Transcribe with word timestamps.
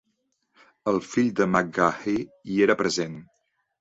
El 0.91 0.97
fill 1.09 1.29
de 1.39 1.47
McGahey 1.51 2.25
hi 2.55 2.59
era 2.69 2.77
present. 2.81 3.21